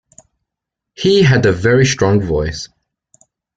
[0.95, 2.67] He had a very strong voice.